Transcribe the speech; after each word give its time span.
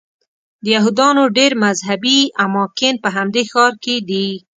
د 0.63 0.65
یهودانو 0.75 1.23
ډېر 1.37 1.51
مذهبي 1.65 2.19
اماکن 2.45 2.95
په 3.03 3.09
همدې 3.15 3.43
ښار 3.51 3.73
کې 3.83 3.95
دي. 4.09 4.27